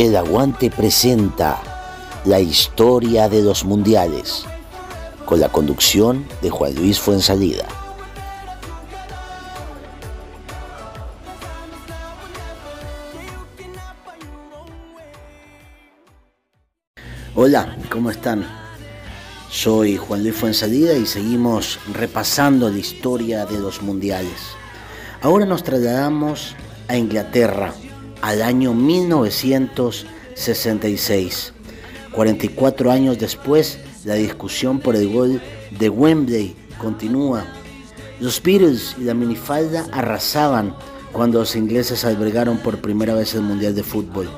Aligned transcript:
El 0.00 0.16
Aguante 0.16 0.70
presenta 0.70 1.60
la 2.24 2.40
historia 2.40 3.28
de 3.28 3.42
los 3.42 3.66
mundiales 3.66 4.46
con 5.26 5.40
la 5.40 5.50
conducción 5.50 6.26
de 6.40 6.48
Juan 6.48 6.74
Luis 6.74 6.98
Fuensalida. 6.98 7.66
Hola, 17.34 17.76
¿cómo 17.90 18.10
están? 18.10 18.46
Soy 19.50 19.98
Juan 19.98 20.22
Luis 20.22 20.34
Fuensalida 20.34 20.94
y 20.94 21.04
seguimos 21.04 21.78
repasando 21.92 22.70
la 22.70 22.78
historia 22.78 23.44
de 23.44 23.58
los 23.58 23.82
mundiales. 23.82 24.40
Ahora 25.20 25.44
nos 25.44 25.62
trasladamos 25.62 26.56
a 26.88 26.96
Inglaterra, 26.96 27.74
al 28.22 28.42
año 28.42 28.74
1966. 28.74 31.52
44 32.12 32.90
años 32.90 33.18
después, 33.18 33.78
la 34.04 34.14
discusión 34.14 34.80
por 34.80 34.96
el 34.96 35.12
gol 35.12 35.40
de 35.78 35.88
Wembley 35.88 36.56
continúa. 36.78 37.44
Los 38.18 38.42
Beatles 38.42 38.96
y 38.98 39.04
la 39.04 39.14
minifalda 39.14 39.86
arrasaban 39.92 40.74
cuando 41.12 41.38
los 41.40 41.56
ingleses 41.56 42.04
albergaron 42.04 42.58
por 42.58 42.80
primera 42.80 43.14
vez 43.14 43.34
el 43.34 43.42
Mundial 43.42 43.74
de 43.74 43.82
Fútbol, 43.82 44.28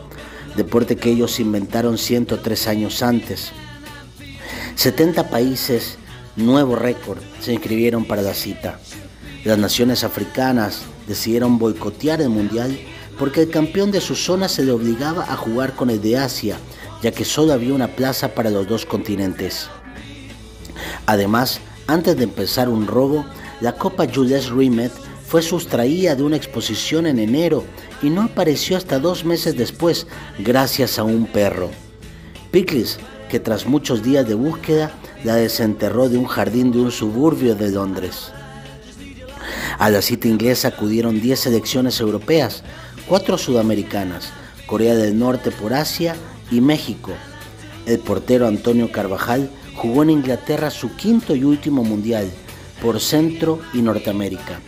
deporte 0.57 0.97
que 0.97 1.11
ellos 1.11 1.41
inventaron 1.41 1.99
103 1.99 2.69
años 2.69 3.03
antes. 3.03 3.53
70 4.77 5.29
países, 5.29 5.99
nuevo 6.37 6.77
récord, 6.77 7.19
se 7.41 7.53
inscribieron 7.53 8.05
para 8.05 8.23
la 8.23 8.35
cita. 8.35 8.79
Las 9.45 9.59
naciones 9.59 10.05
africanas 10.05 10.83
decidieron 11.07 11.59
boicotear 11.59 12.21
el 12.21 12.29
Mundial 12.29 12.79
porque 13.23 13.43
el 13.43 13.51
campeón 13.51 13.93
de 13.93 14.01
su 14.01 14.17
zona 14.17 14.49
se 14.49 14.65
le 14.65 14.73
obligaba 14.73 15.23
a 15.33 15.37
jugar 15.37 15.77
con 15.77 15.91
el 15.91 16.03
de 16.03 16.17
Asia, 16.19 16.59
ya 17.05 17.13
que 17.13 17.25
solo 17.25 17.53
había 17.53 17.73
una 17.73 17.87
plaza 17.87 18.35
para 18.35 18.51
los 18.51 18.67
dos 18.67 18.85
continentes. 18.85 19.69
Además, 21.07 21.61
antes 21.87 22.17
de 22.17 22.25
empezar 22.25 22.69
un 22.69 22.89
robo, 22.89 23.25
la 23.61 23.77
Copa 23.77 24.09
Jules 24.13 24.51
Rimet 24.51 24.91
fue 25.25 25.41
sustraída 25.41 26.17
de 26.17 26.25
una 26.25 26.35
exposición 26.35 27.07
en 27.07 27.21
enero 27.21 27.63
y 28.03 28.11
no 28.11 28.23
apareció 28.23 28.77
hasta 28.77 28.99
dos 28.99 29.25
meses 29.25 29.57
después, 29.57 30.09
gracias 30.41 30.99
a 30.99 31.05
un 31.05 31.27
perro. 31.27 31.71
Pickles, 32.51 32.99
que 33.31 33.39
tras 33.39 33.67
muchos 33.67 34.03
días 34.03 34.27
de 34.27 34.35
búsqueda, 34.35 34.91
la 35.23 35.37
desenterró 35.37 36.09
de 36.09 36.19
un 36.19 36.27
jardín 36.27 36.73
de 36.73 36.81
un 36.81 36.91
suburbio 36.91 37.55
de 37.55 37.71
Londres. 37.71 38.33
A 39.79 39.91
la 39.91 40.03
cita 40.03 40.29
inglesa 40.29 40.69
acudieron 40.69 41.21
10 41.21 41.39
selecciones 41.39 42.01
europeas, 42.01 42.63
cuatro 43.07 43.39
sudamericanas, 43.39 44.33
Corea 44.67 44.95
del 44.95 45.19
Norte 45.19 45.51
por 45.51 45.75
Asia 45.75 46.17
y 46.51 46.61
México. 46.61 47.13
El 47.87 47.99
portero 47.99 48.47
Antonio 48.47 48.91
Carvajal 48.93 49.51
jugó 49.75 50.03
en 50.03 50.11
Inglaterra 50.11 50.71
su 50.71 50.95
quinto 50.95 51.35
y 51.35 51.45
último 51.45 51.83
mundial 51.85 52.31
por 52.81 53.01
Centro 53.01 53.61
y 53.73 53.83
Norteamérica. 53.83 54.61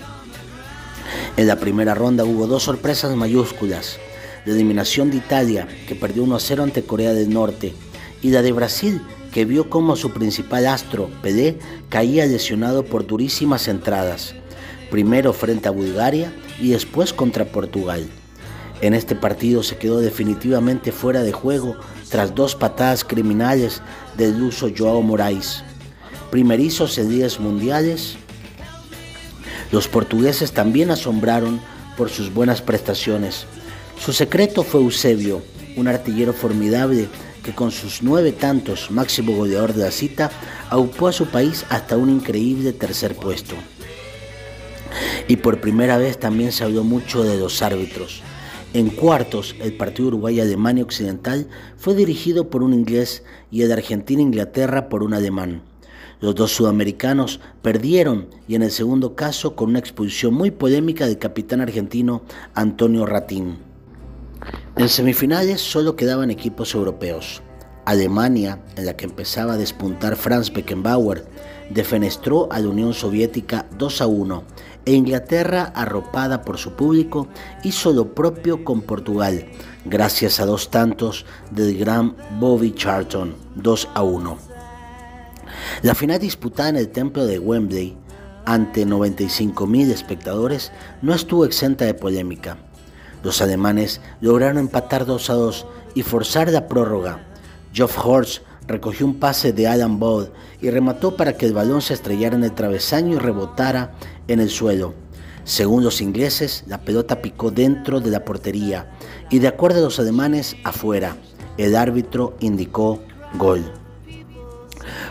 En 1.37 1.47
la 1.47 1.57
primera 1.57 1.95
ronda 1.95 2.25
hubo 2.25 2.47
dos 2.47 2.65
sorpresas 2.65 3.15
mayúsculas, 3.17 3.99
la 4.45 4.53
eliminación 4.53 5.11
de 5.11 5.19
Italia, 5.19 5.67
que 5.89 5.95
perdió 5.95 6.23
1 6.25 6.39
0 6.39 6.63
ante 6.63 6.85
Corea 6.85 7.13
del 7.13 7.31
Norte, 7.31 7.75
y 8.23 8.31
la 8.31 8.43
de 8.43 8.53
Brasil, 8.53 9.03
que 9.33 9.45
vio 9.45 9.69
como 9.69 9.97
su 9.97 10.13
principal 10.13 10.67
astro, 10.67 11.11
Pelé, 11.23 11.59
caía 11.89 12.27
lesionado 12.27 12.85
por 12.85 13.07
durísimas 13.07 13.69
entradas, 13.69 14.35
primero 14.91 15.33
frente 15.33 15.69
a 15.69 15.73
Bulgaria 15.73 16.33
y 16.61 16.71
después 16.71 17.13
contra 17.13 17.45
Portugal. 17.45 18.09
En 18.81 18.95
este 18.95 19.15
partido 19.15 19.63
se 19.63 19.77
quedó 19.77 20.01
definitivamente 20.01 20.93
fuera 20.93 21.23
de 21.23 21.33
juego 21.33 21.77
tras 22.11 22.35
dos 22.35 22.55
patadas 22.55 23.05
criminales 23.05 23.83
del 24.17 24.43
uso 24.43 24.69
Joao 24.77 25.03
Moraes. 25.03 25.65
Primerizos 26.31 26.99
en 26.99 27.09
10 27.09 27.41
mundiales, 27.41 28.17
los 29.71 29.89
portugueses 29.89 30.53
también 30.53 30.91
asombraron 30.91 31.61
por 31.97 32.11
sus 32.11 32.33
buenas 32.33 32.63
prestaciones. 32.63 33.47
Su 33.99 34.13
secreto 34.13 34.63
fue 34.63 34.81
Eusebio, 34.81 35.43
un 35.77 35.89
artillero 35.89 36.33
formidable 36.33 37.09
que 37.43 37.55
con 37.55 37.71
sus 37.71 38.03
nueve 38.03 38.33
tantos, 38.33 38.91
máximo 38.91 39.33
goleador 39.37 39.75
de 39.75 39.85
la 39.85 39.91
cita, 39.91 40.31
aupó 40.71 41.09
a 41.09 41.13
su 41.13 41.27
país 41.27 41.65
hasta 41.69 41.97
un 41.97 42.11
increíble 42.11 42.73
tercer 42.73 43.15
puesto. 43.15 43.55
Y 45.29 45.37
por 45.37 45.61
primera 45.61 45.99
vez 45.99 46.19
también 46.19 46.53
se 46.53 46.65
habló 46.65 46.85
mucho 46.85 47.23
de 47.23 47.37
los 47.37 47.61
árbitros. 47.63 48.23
En 48.75 48.91
cuartos, 48.91 49.55
el 49.61 49.77
partido 49.77 50.09
Uruguay-Alemania 50.09 50.83
Occidental 50.83 51.47
fue 51.77 51.95
dirigido 51.95 52.51
por 52.51 52.65
un 52.65 52.75
inglés 52.75 53.23
y 53.53 53.63
el 53.63 53.69
de 53.69 53.75
Argentina-Inglaterra 53.75 54.89
por 54.89 55.05
un 55.05 55.15
alemán. 55.15 55.63
Los 56.21 56.35
dos 56.35 56.51
sudamericanos 56.51 57.39
perdieron 57.63 58.27
y 58.49 58.57
en 58.57 58.63
el 58.63 58.73
segundo 58.73 59.15
caso 59.15 59.55
con 59.55 59.69
una 59.69 59.79
expulsión 59.79 60.35
muy 60.35 60.51
polémica 60.51 61.07
del 61.07 61.19
capitán 61.19 61.61
argentino 61.61 62.23
Antonio 62.53 63.07
Ratín. 63.07 63.59
En 64.77 64.89
semifinales 64.89 65.61
solo 65.61 65.95
quedaban 65.95 66.33
equipos 66.33 66.75
europeos. 66.75 67.44
Alemania, 67.85 68.61
en 68.77 68.87
la 68.87 68.97
que 68.97 69.05
empezaba 69.05 69.55
a 69.55 69.59
despuntar 69.59 70.17
Franz 70.17 70.53
Beckenbauer, 70.53 71.25
defenestró 71.71 72.49
a 72.53 72.59
la 72.59 72.69
Unión 72.69 72.95
Soviética 72.95 73.67
2 73.79 74.01
a 74.01 74.07
1 74.07 74.45
e 74.87 74.93
Inglaterra, 74.93 75.73
arropada 75.75 76.43
por 76.43 76.59
su 76.59 76.73
público, 76.73 77.29
hizo 77.63 77.93
lo 77.93 78.15
propio 78.15 78.65
con 78.65 78.83
Portugal, 78.83 79.47
gracias 79.85 80.41
a 80.41 80.47
dos 80.47 80.71
tantos 80.71 81.25
del 81.51 81.79
gran 81.79 82.17
Bobby 82.39 82.75
Charlton, 82.75 83.35
2 83.55 83.89
a 83.95 84.03
1. 84.03 84.39
La 85.83 85.95
final 85.95 86.19
disputada 86.19 86.69
en 86.69 86.77
el 86.77 86.91
templo 86.91 87.25
de 87.25 87.39
Wembley, 87.39 87.97
ante 88.45 88.87
95.000 88.87 89.91
espectadores, 89.91 90.71
no 91.01 91.15
estuvo 91.15 91.47
exenta 91.47 91.87
de 91.87 91.95
polémica. 91.95 92.59
Los 93.23 93.41
alemanes 93.41 94.03
lograron 94.21 94.59
empatar 94.59 95.07
2 95.07 95.31
a 95.31 95.35
2 95.35 95.67
y 95.95 96.03
forzar 96.03 96.51
la 96.51 96.69
prórroga. 96.69 97.34
Geoff 97.75 97.99
Horst 98.07 98.43
recogió 98.69 99.05
un 99.05 99.19
pase 99.19 99.53
de 99.53 99.67
Alan 99.67 99.99
Ball 99.99 100.31
y 100.63 100.71
remató 100.71 101.17
para 101.17 101.37
que 101.37 101.45
el 101.45 101.53
balón 101.53 101.83
se 101.83 101.95
estrellara 101.95 102.37
en 102.37 102.45
el 102.45 102.55
travesaño 102.55 103.17
y 103.17 103.19
rebotara 103.19 103.97
en 104.29 104.39
el 104.39 104.49
suelo. 104.49 104.95
Según 105.43 105.83
los 105.83 106.01
ingleses, 106.01 106.63
la 106.69 106.83
pelota 106.83 107.21
picó 107.21 107.51
dentro 107.51 108.01
de 108.01 108.13
la 108.13 108.25
portería 108.25 108.93
y 109.29 109.41
de 109.41 109.49
acuerdo 109.49 109.81
a 109.81 109.83
los 109.83 109.99
alemanes, 109.99 110.57
afuera. 110.63 111.17
El 111.59 111.75
árbitro 111.75 112.37
indicó 112.39 113.01
gol. 113.35 113.65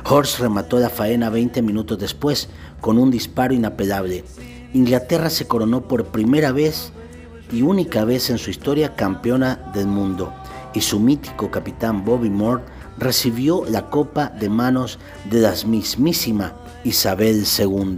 Horst 0.09 0.39
remató 0.39 0.79
la 0.79 0.89
faena 0.89 1.29
20 1.29 1.61
minutos 1.61 1.99
después 1.99 2.47
con 2.79 2.97
un 2.97 3.11
disparo 3.11 3.53
inapelable. 3.53 4.23
Inglaterra 4.73 5.29
se 5.29 5.47
coronó 5.47 5.85
por 5.89 6.05
primera 6.05 6.53
vez 6.53 6.93
y 7.51 7.61
única 7.61 8.05
vez 8.05 8.29
en 8.29 8.37
su 8.37 8.49
historia 8.49 8.95
campeona 8.95 9.69
del 9.73 9.87
mundo 9.87 10.33
y 10.73 10.81
su 10.81 10.99
mítico 10.99 11.51
capitán 11.51 12.03
Bobby 12.03 12.29
Moore 12.29 12.63
recibió 12.97 13.63
la 13.65 13.89
copa 13.89 14.27
de 14.29 14.49
manos 14.49 14.99
de 15.29 15.41
la 15.41 15.53
mismísima 15.65 16.53
Isabel 16.83 17.45
II. 17.57 17.97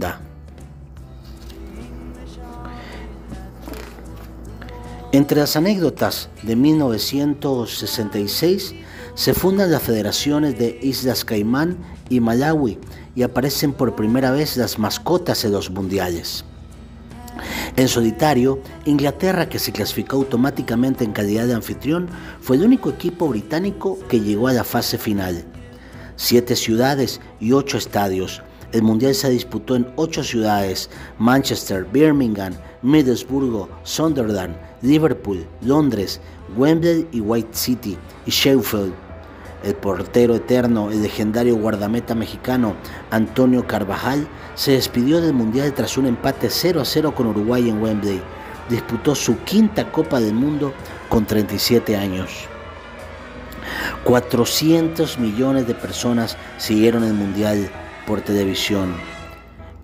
Entre 5.12 5.40
las 5.40 5.56
anécdotas 5.56 6.28
de 6.42 6.56
1966 6.56 8.74
se 9.14 9.32
fundan 9.32 9.70
las 9.70 9.82
federaciones 9.82 10.58
de 10.58 10.78
Islas 10.82 11.24
Caimán 11.24 11.78
y 12.10 12.20
Malawi 12.20 12.78
y 13.14 13.22
aparecen 13.22 13.72
por 13.72 13.96
primera 13.96 14.30
vez 14.30 14.58
las 14.58 14.78
mascotas 14.78 15.42
de 15.42 15.48
los 15.48 15.70
mundiales. 15.70 16.44
En 17.76 17.88
solitario, 17.88 18.58
Inglaterra, 18.86 19.50
que 19.50 19.58
se 19.58 19.70
clasificó 19.70 20.16
automáticamente 20.16 21.04
en 21.04 21.12
calidad 21.12 21.46
de 21.46 21.52
anfitrión, 21.52 22.08
fue 22.40 22.56
el 22.56 22.62
único 22.62 22.88
equipo 22.88 23.28
británico 23.28 23.98
que 24.08 24.20
llegó 24.20 24.48
a 24.48 24.54
la 24.54 24.64
fase 24.64 24.96
final. 24.96 25.44
Siete 26.16 26.56
ciudades 26.56 27.20
y 27.38 27.52
ocho 27.52 27.76
estadios. 27.76 28.42
El 28.72 28.82
Mundial 28.82 29.14
se 29.14 29.28
disputó 29.28 29.76
en 29.76 29.86
ocho 29.96 30.24
ciudades, 30.24 30.88
Manchester, 31.18 31.86
Birmingham, 31.92 32.54
Middlesbrough, 32.80 33.68
Sunderland, 33.82 34.56
Liverpool, 34.80 35.46
Londres, 35.60 36.18
Wembley 36.56 37.06
y 37.12 37.20
White 37.20 37.50
City 37.52 37.98
y 38.24 38.30
Sheffield. 38.30 39.05
El 39.62 39.74
portero 39.74 40.34
eterno, 40.34 40.90
el 40.90 41.02
legendario 41.02 41.56
guardameta 41.56 42.14
mexicano 42.14 42.74
Antonio 43.10 43.66
Carvajal, 43.66 44.28
se 44.54 44.72
despidió 44.72 45.20
del 45.20 45.32
Mundial 45.32 45.72
tras 45.72 45.96
un 45.96 46.06
empate 46.06 46.50
0 46.50 46.80
a 46.80 46.84
0 46.84 47.14
con 47.14 47.26
Uruguay 47.26 47.68
en 47.68 47.82
Wembley. 47.82 48.20
Disputó 48.68 49.14
su 49.14 49.38
quinta 49.44 49.90
Copa 49.90 50.20
del 50.20 50.34
Mundo 50.34 50.72
con 51.08 51.24
37 51.24 51.96
años. 51.96 52.48
400 54.04 55.18
millones 55.18 55.66
de 55.66 55.74
personas 55.74 56.36
siguieron 56.58 57.04
el 57.04 57.14
Mundial 57.14 57.70
por 58.06 58.20
televisión. 58.20 59.15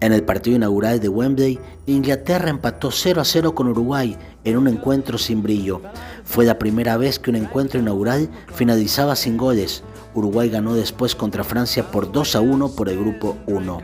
En 0.02 0.12
el 0.12 0.25
partido 0.25 0.56
inaugural 0.56 0.99
de 0.99 1.08
Wembley, 1.08 1.60
Inglaterra 1.87 2.50
empató 2.50 2.90
0 2.90 3.20
a 3.20 3.25
0 3.25 3.54
con 3.54 3.69
Uruguay 3.69 4.19
en 4.43 4.56
un 4.56 4.66
encuentro 4.66 5.16
sin 5.16 5.44
brillo. 5.44 5.81
Fue 6.25 6.44
la 6.44 6.58
primera 6.58 6.96
vez 6.96 7.20
que 7.20 7.31
un 7.31 7.37
encuentro 7.37 7.78
inaugural 7.78 8.28
finalizaba 8.52 9.14
sin 9.14 9.37
goles. 9.37 9.84
Uruguay 10.12 10.49
ganó 10.49 10.75
después 10.75 11.14
contra 11.14 11.44
Francia 11.44 11.88
por 11.93 12.10
2 12.10 12.34
a 12.34 12.40
1 12.40 12.70
por 12.70 12.88
el 12.88 12.99
grupo 12.99 13.37
1. 13.46 13.81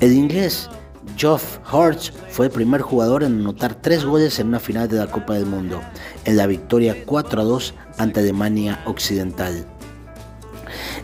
El 0.00 0.14
inglés 0.14 0.70
Geoff 1.18 1.58
Hurst 1.70 2.14
fue 2.30 2.46
el 2.46 2.52
primer 2.52 2.80
jugador 2.80 3.22
en 3.22 3.38
anotar 3.38 3.74
tres 3.74 4.02
goles 4.02 4.38
en 4.38 4.48
una 4.48 4.60
final 4.60 4.88
de 4.88 4.96
la 4.96 5.08
Copa 5.08 5.34
del 5.34 5.44
Mundo, 5.44 5.82
en 6.24 6.38
la 6.38 6.46
victoria 6.46 7.04
4 7.04 7.42
a 7.42 7.44
2 7.44 7.74
ante 7.98 8.20
Alemania 8.20 8.82
Occidental. 8.86 9.66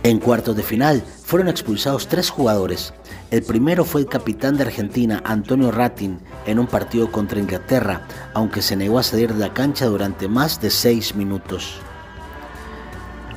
En 0.02 0.18
cuartos 0.18 0.56
de 0.56 0.62
final 0.62 1.04
fueron 1.22 1.48
expulsados 1.48 2.08
tres 2.08 2.30
jugadores. 2.30 2.94
El 3.32 3.42
primero 3.42 3.86
fue 3.86 4.02
el 4.02 4.08
capitán 4.08 4.58
de 4.58 4.64
Argentina, 4.64 5.22
Antonio 5.24 5.70
Ratin, 5.70 6.18
en 6.44 6.58
un 6.58 6.66
partido 6.66 7.10
contra 7.10 7.40
Inglaterra, 7.40 8.02
aunque 8.34 8.60
se 8.60 8.76
negó 8.76 8.98
a 8.98 9.02
salir 9.02 9.32
de 9.32 9.40
la 9.40 9.54
cancha 9.54 9.86
durante 9.86 10.28
más 10.28 10.60
de 10.60 10.68
seis 10.68 11.14
minutos. 11.14 11.78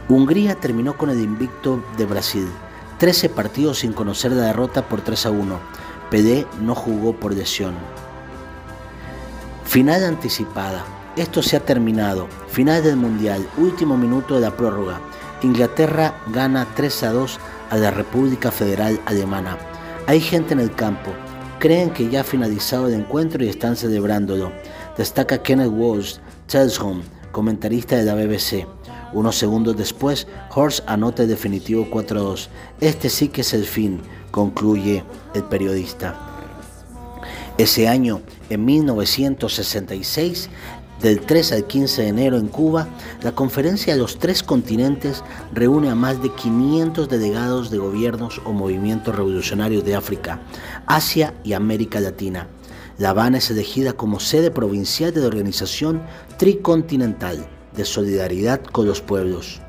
Hungría 0.10 0.56
terminó 0.56 0.98
con 0.98 1.12
el 1.12 1.22
invicto 1.22 1.82
de 1.98 2.06
Brasil, 2.06 2.46
13 2.98 3.30
partidos 3.30 3.80
sin 3.80 3.94
conocer 3.94 4.34
la 4.34 4.48
derrota 4.48 4.86
por 4.86 5.00
3 5.00 5.28
a 5.28 5.32
1. 5.32 5.60
PD 6.12 6.46
no 6.60 6.76
jugó 6.76 7.16
por 7.16 7.34
lesión. 7.34 7.74
Final 9.64 10.04
anticipada. 10.04 10.84
Esto 11.16 11.42
se 11.42 11.56
ha 11.56 11.62
terminado. 11.62 12.28
Final 12.50 12.84
del 12.84 12.98
Mundial. 12.98 13.48
Último 13.56 13.96
minuto 13.96 14.36
de 14.36 14.42
la 14.42 14.58
prórroga. 14.58 15.00
Inglaterra 15.42 16.16
gana 16.34 16.68
3 16.76 17.04
a 17.04 17.12
2 17.14 17.40
a 17.70 17.78
la 17.78 17.92
República 17.92 18.52
Federal 18.52 19.00
Alemana. 19.06 19.58
Hay 20.08 20.22
gente 20.22 20.54
en 20.54 20.60
el 20.60 20.72
campo. 20.72 21.12
Creen 21.58 21.90
que 21.90 22.08
ya 22.08 22.22
ha 22.22 22.24
finalizado 22.24 22.88
el 22.88 22.94
encuentro 22.94 23.44
y 23.44 23.50
están 23.50 23.76
celebrándolo. 23.76 24.52
Destaca 24.96 25.42
Kenneth 25.42 25.72
Walsh, 25.72 26.18
Telsholm, 26.46 27.02
comentarista 27.32 27.96
de 27.96 28.04
la 28.04 28.14
BBC. 28.14 28.68
Unos 29.14 29.36
segundos 29.36 29.76
después, 29.76 30.28
Horst 30.54 30.88
anota 30.88 31.24
el 31.24 31.30
definitivo 31.30 31.88
4-2. 31.90 32.50
Este 32.82 33.10
sí 33.10 33.30
que 33.30 33.42
es 33.42 33.56
el 33.56 33.66
fin, 33.66 34.00
concluye 34.30 35.04
el 35.34 35.44
periodista. 35.46 36.14
Ese 37.58 37.88
año, 37.88 38.22
en 38.52 38.64
1966, 38.64 40.50
del 41.02 41.22
3 41.22 41.52
al 41.52 41.66
15 41.66 42.04
de 42.04 42.08
enero 42.08 42.38
en 42.38 42.48
Cuba, 42.48 42.88
la 43.22 43.34
Conferencia 43.34 43.94
de 43.94 44.00
los 44.00 44.18
Tres 44.18 44.44
Continentes 44.44 45.24
reúne 45.54 45.90
a 45.90 45.96
más 45.96 46.22
de 46.22 46.30
500 46.34 47.10
delegados 47.10 47.70
de 47.70 47.78
gobiernos 47.78 48.42
o 48.46 48.54
movimientos 48.54 49.16
revolucionarios 49.16 49.84
de 49.84 49.96
África, 49.96 50.42
Asia 50.86 51.34
y 51.44 51.54
América 51.54 52.00
Latina. 52.00 52.48
La 52.98 53.10
Habana 53.10 53.40
es 53.40 53.52
elegida 53.52 53.94
como 53.94 54.20
sede 54.20 54.52
provincial 54.52 55.14
de 55.14 55.22
la 55.22 55.28
organización 55.28 56.02
tricontinental 56.38 57.46
de 57.76 57.86
solidaridad 57.86 58.62
con 58.64 58.88
los 58.88 59.02
pueblos. 59.02 59.62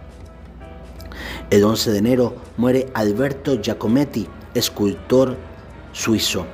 El 1.51 1.65
11 1.65 1.91
de 1.91 1.99
enero 1.99 2.37
muere 2.57 2.89
Alberto 2.95 3.61
Giacometti, 3.61 4.29
escultor 4.55 5.37
suizo. 5.93 6.47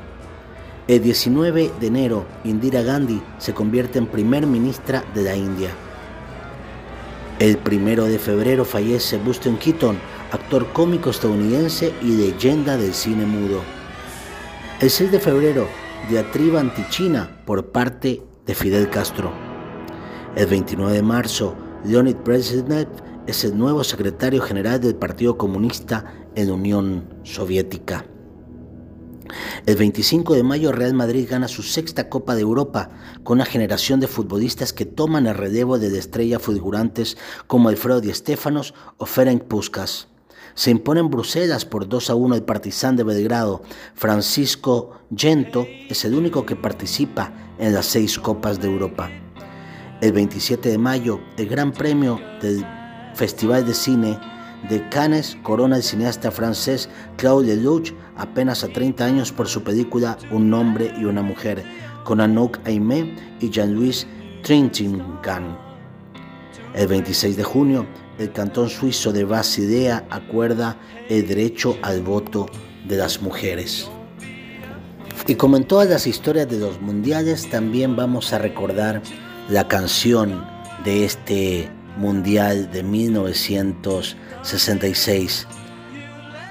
El 0.88 1.00
19 1.00 1.70
de 1.78 1.86
enero, 1.86 2.26
Indira 2.42 2.82
Gandhi 2.82 3.22
se 3.38 3.54
convierte 3.54 4.00
en 4.00 4.06
primer 4.08 4.48
ministra 4.48 5.04
de 5.14 5.22
la 5.22 5.36
India. 5.36 5.70
El 7.38 7.56
1 7.64 8.04
de 8.06 8.18
febrero 8.18 8.64
fallece 8.64 9.16
Buster 9.18 9.56
Keaton, 9.58 9.96
actor 10.32 10.72
cómico 10.72 11.10
estadounidense 11.10 11.94
y 12.02 12.16
leyenda 12.16 12.76
del 12.76 12.94
cine 12.94 13.24
mudo. 13.26 13.60
El 14.80 14.90
6 14.90 15.12
de 15.12 15.20
febrero, 15.20 15.68
diatriba 16.10 16.58
antichina 16.58 17.30
por 17.46 17.70
parte 17.70 18.20
de 18.44 18.54
Fidel 18.56 18.90
Castro. 18.90 19.30
El 20.34 20.46
29 20.46 20.94
de 20.94 21.02
marzo, 21.02 21.54
Leonid 21.84 22.16
Brezhnev 22.24 22.88
es 23.28 23.44
el 23.44 23.56
nuevo 23.56 23.84
secretario 23.84 24.42
general 24.42 24.80
del 24.80 24.96
Partido 24.96 25.38
Comunista 25.38 26.12
en 26.34 26.48
la 26.48 26.54
Unión 26.54 27.04
Soviética. 27.22 28.04
El 29.66 29.76
25 29.76 30.34
de 30.34 30.42
mayo 30.42 30.72
Real 30.72 30.94
Madrid 30.94 31.26
gana 31.28 31.48
su 31.48 31.62
sexta 31.62 32.08
Copa 32.08 32.34
de 32.34 32.42
Europa 32.42 32.90
con 33.22 33.38
una 33.38 33.44
generación 33.44 34.00
de 34.00 34.08
futbolistas 34.08 34.72
que 34.72 34.86
toman 34.86 35.26
el 35.26 35.34
relevo 35.34 35.78
de 35.78 35.96
estrellas 35.98 36.42
fulgurantes 36.42 37.16
como 37.46 37.68
Alfredo 37.68 38.00
Di 38.00 38.12
Stéfanos 38.12 38.74
o 38.98 39.06
Ferenc 39.06 39.44
Puskas. 39.44 40.08
Se 40.54 40.70
impone 40.70 41.00
en 41.00 41.10
Bruselas 41.10 41.64
por 41.64 41.88
2 41.88 42.10
a 42.10 42.14
1 42.14 42.34
el 42.34 42.42
Partizan 42.42 42.96
de 42.96 43.04
Belgrado. 43.04 43.62
Francisco 43.94 45.00
Gento 45.14 45.66
es 45.88 46.04
el 46.04 46.14
único 46.14 46.44
que 46.44 46.56
participa 46.56 47.32
en 47.58 47.72
las 47.72 47.86
seis 47.86 48.18
Copas 48.18 48.60
de 48.60 48.68
Europa. 48.68 49.10
El 50.00 50.12
27 50.12 50.68
de 50.68 50.78
mayo, 50.78 51.20
el 51.36 51.48
Gran 51.48 51.72
Premio 51.72 52.20
del 52.42 52.66
Festival 53.14 53.64
de 53.64 53.72
Cine 53.72 54.18
de 54.68 54.88
Cannes 54.88 55.36
corona 55.42 55.76
el 55.76 55.82
cineasta 55.82 56.30
francés 56.30 56.88
Claude 57.16 57.56
Lelouch 57.56 57.92
apenas 58.16 58.64
a 58.64 58.68
30 58.68 59.04
años 59.04 59.32
por 59.32 59.48
su 59.48 59.62
película 59.62 60.16
Un 60.30 60.52
hombre 60.54 60.92
y 60.98 61.04
una 61.04 61.22
mujer, 61.22 61.64
con 62.04 62.20
Anouk 62.20 62.58
Aimé 62.64 63.16
y 63.40 63.50
Jean-Louis 63.50 64.06
Trintignant. 64.42 65.56
El 66.74 66.86
26 66.86 67.36
de 67.36 67.44
junio, 67.44 67.86
el 68.18 68.32
cantón 68.32 68.68
suizo 68.68 69.12
de 69.12 69.24
Basilea 69.24 70.06
acuerda 70.10 70.76
el 71.08 71.26
derecho 71.26 71.76
al 71.82 72.02
voto 72.02 72.46
de 72.86 72.96
las 72.96 73.20
mujeres. 73.20 73.90
Y 75.26 75.34
como 75.36 75.56
en 75.56 75.64
todas 75.64 75.88
las 75.88 76.06
historias 76.06 76.48
de 76.48 76.58
los 76.58 76.80
mundiales, 76.80 77.48
también 77.48 77.94
vamos 77.94 78.32
a 78.32 78.38
recordar 78.38 79.02
la 79.48 79.68
canción 79.68 80.44
de 80.84 81.04
este 81.04 81.70
mundial 81.96 82.70
de 82.72 82.82
1966. 82.82 85.46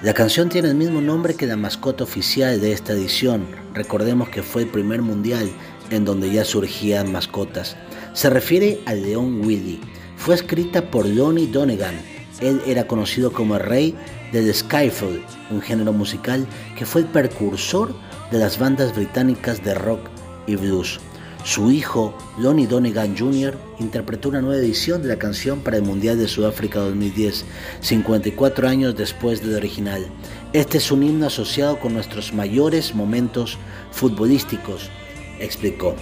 La 0.04 0.14
canción 0.14 0.50
tiene 0.50 0.70
el 0.70 0.76
mismo 0.76 1.02
nombre 1.02 1.36
que 1.36 1.46
la 1.46 1.58
mascota 1.58 2.04
oficial 2.04 2.60
de 2.60 2.72
esta 2.72 2.94
edición. 2.94 3.46
Recordemos 3.74 4.30
que 4.30 4.42
fue 4.42 4.64
el 4.64 4.70
primer 4.70 5.02
mundial 5.02 5.52
en 5.92 6.06
donde 6.06 6.32
ya 6.32 6.44
surgían 6.44 7.12
mascotas. 7.12 7.76
Se 8.14 8.30
refiere 8.30 8.80
al 8.86 9.04
león 9.04 9.46
Willy. 9.46 9.80
Fue 10.18 10.36
escrita 10.36 10.90
por 10.90 11.06
Lonnie 11.06 11.48
Donegan. 11.48 11.96
Él 12.40 12.62
era 12.66 12.88
conocido 12.88 13.32
como 13.32 13.56
el 13.56 13.62
rey 13.62 13.96
del 14.32 14.52
Skyfall, 14.54 15.24
un 15.52 15.62
género 15.62 15.94
musical 15.94 16.48
que 16.78 16.86
fue 16.86 17.02
el 17.02 17.08
precursor 17.08 17.94
de 18.32 18.40
las 18.40 18.58
bandas 18.58 18.96
británicas 18.96 19.64
de 19.64 19.76
rock 19.76 20.00
y 20.48 20.56
blues. 20.56 21.00
Su 21.44 21.72
hijo, 21.72 22.14
Lonnie 22.38 22.68
Donegan 22.68 23.18
Jr., 23.18 23.58
interpretó 23.80 24.30
una 24.30 24.42
nueva 24.42 24.62
edición 24.62 25.02
de 25.02 25.08
la 25.08 25.18
canción 25.18 25.62
para 25.62 25.78
el 25.78 25.84
Mundial 25.84 26.20
de 26.20 26.28
Sudáfrica 26.28 26.80
2010, 26.80 27.46
54 27.80 28.68
años 28.68 28.96
después 28.96 29.42
del 29.42 29.56
original. 29.56 30.06
Este 30.54 30.78
es 30.78 30.92
un 30.92 31.02
himno 31.02 31.26
asociado 31.26 31.80
con 31.80 31.96
nuestros 31.96 32.32
mayores 32.32 32.94
momentos 32.94 33.58
futbolísticos, 33.92 34.92
explicó. 35.40 35.96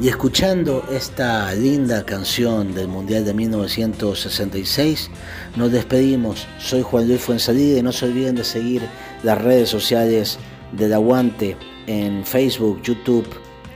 Y 0.00 0.08
escuchando 0.08 0.82
esta 0.90 1.52
linda 1.54 2.06
canción 2.06 2.74
del 2.74 2.88
Mundial 2.88 3.26
de 3.26 3.34
1966, 3.34 5.10
nos 5.56 5.72
despedimos. 5.72 6.46
Soy 6.58 6.80
Juan 6.80 7.06
Luis 7.06 7.20
Fuensalida 7.20 7.80
y 7.80 7.82
no 7.82 7.92
se 7.92 8.06
olviden 8.06 8.36
de 8.36 8.44
seguir 8.44 8.80
las 9.22 9.42
redes 9.42 9.68
sociales 9.68 10.38
del 10.72 10.94
Aguante 10.94 11.56
en 11.86 12.24
Facebook, 12.24 12.80
YouTube, 12.82 13.26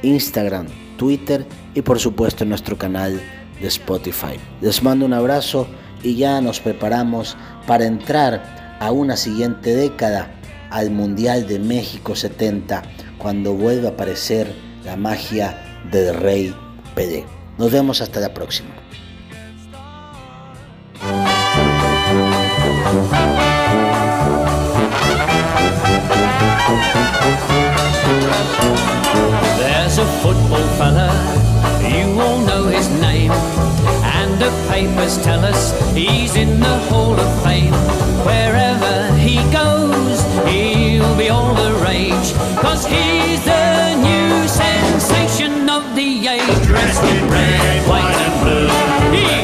Instagram, 0.03 0.67
Twitter 0.97 1.47
y 1.75 1.83
por 1.83 1.99
supuesto 1.99 2.45
en 2.45 2.51
nuestro 2.51 2.77
canal 2.77 3.21
de 3.61 3.69
Spotify. 3.69 4.39
Les 4.61 4.83
mando 4.83 5.07
un 5.07 5.13
abrazo 5.13 5.67
y 6.03 6.17
ya 6.17 6.41
nos 6.41 6.61
preparamos 6.61 7.37
para 7.67 7.87
entrar 7.87 8.77
a 8.81 8.91
una 8.91 9.17
siguiente 9.17 9.75
década, 9.75 10.35
al 10.71 10.91
Mundial 10.91 11.47
de 11.47 11.59
México 11.59 12.17
70, 12.17 12.83
cuando 13.19 13.55
vuelva 13.55 13.91
a 13.91 13.93
aparecer 13.93 14.53
la 14.85 14.97
magia 14.97 15.81
del 15.91 16.15
Rey 16.15 16.55
PD. 16.95 17.25
Nos 17.59 17.71
vemos 17.71 18.01
hasta 18.01 18.21
la 18.21 18.35
próxima. 18.35 18.71
Football 30.23 30.67
fella, 30.79 31.11
you 31.83 32.21
all 32.21 32.39
know 32.47 32.67
his 32.67 32.89
name. 33.01 33.33
And 34.19 34.41
the 34.41 34.51
papers 34.71 35.21
tell 35.25 35.45
us 35.45 35.73
he's 35.95 36.37
in 36.37 36.61
the 36.61 36.79
Hall 36.89 37.19
of 37.19 37.31
Fame. 37.43 37.75
Wherever 38.25 38.95
he 39.17 39.37
goes, 39.51 40.23
he'll 40.47 41.17
be 41.17 41.29
all 41.29 41.55
the 41.55 41.73
rage. 41.85 42.29
Cause 42.63 42.87
he's 42.87 43.43
the 43.45 43.97
new 44.09 44.47
sensation 44.47 45.69
of 45.69 45.83
the 45.97 46.11
age. 46.29 46.67
Dressed 46.67 47.03
in 47.03 47.29
red, 47.29 47.89
white 47.89 48.15
and 48.27 48.37
blue. 48.43 48.69
He's 49.19 49.42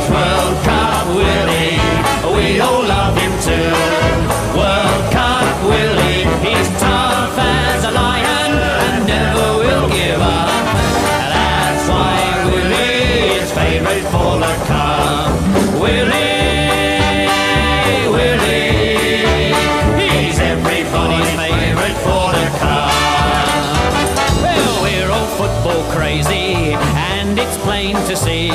all 25.67 25.83
crazy, 25.93 26.75
and 26.75 27.38
it's 27.38 27.57
plain 27.59 27.95
to 28.07 28.17
see 28.17 28.49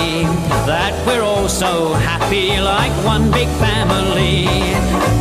that 0.66 0.94
we're 1.06 1.24
all 1.24 1.50
so 1.50 1.94
happy 1.94 2.60
like 2.60 2.92
one 3.06 3.32
big 3.32 3.48
family. 3.60 4.46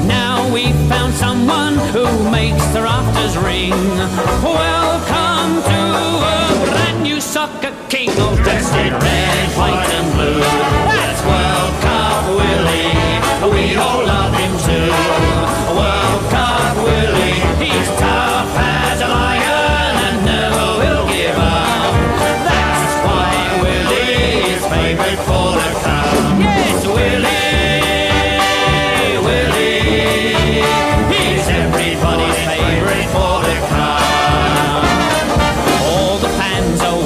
Now 0.07 0.53
we've 0.53 0.77
found 0.89 1.15
someone 1.15 1.75
who 1.93 2.05
makes 2.31 2.65
the 2.69 2.83
rafters 2.83 3.37
ring. 3.37 3.73
Welcome 4.43 5.63
to 5.71 5.81
a 6.35 6.71
brand 6.71 7.03
new 7.03 7.21
soccer 7.21 7.75
king, 7.89 8.11
all 8.21 8.37
dressed 8.37 8.75
in 8.75 8.93
red, 8.93 9.57
white, 9.57 9.89
and 9.89 10.13
blue. 10.15 10.82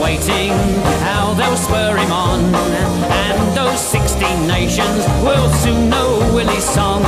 waiting, 0.06 0.52
how 1.02 1.34
they'll 1.34 1.56
spur 1.56 1.96
him 1.96 2.12
on. 2.12 2.38
And 3.24 3.56
those 3.56 3.80
16 3.80 4.46
nations 4.46 5.02
will 5.26 5.50
soon 5.62 5.90
know 5.90 6.18
Willie's 6.32 6.68
song. 6.78 7.02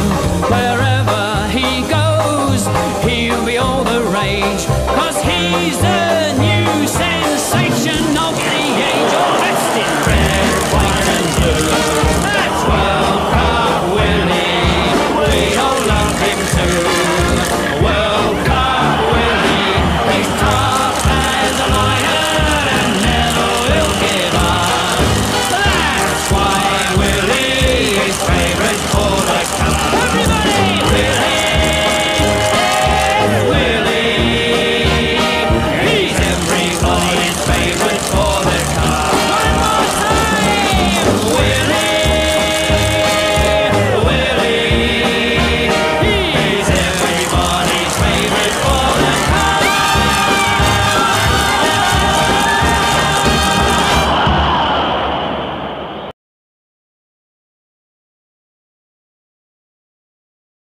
Wherever 0.55 1.23
he 1.57 1.69
goes, 1.99 2.67
he'll 3.07 3.45
be 3.47 3.57
all 3.57 3.85
the 3.85 4.03
rage, 4.21 4.65
cause 4.99 5.19
he's 5.31 5.79
the 5.79 6.35
new 6.47 6.89
sensation 6.89 8.03
of 8.27 8.35
the 8.35 8.67
age. 8.93 9.78